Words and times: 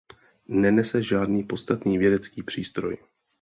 Nenese 0.47 1.03
žádný 1.03 1.43
podstatný 1.43 1.97
vědecký 1.97 2.43
přístroj. 2.43 2.97